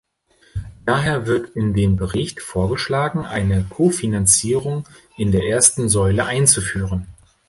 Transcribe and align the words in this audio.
Daher 0.83 1.27
wird 1.27 1.55
in 1.55 1.75
dem 1.75 1.95
Bericht 1.95 2.41
vorgeschlagen, 2.41 3.23
eine 3.23 3.65
Kofinanzierung 3.69 4.87
in 5.15 5.31
der 5.31 5.45
ersten 5.45 5.89
Säule 5.89 6.25
einzuführen. 6.25 7.05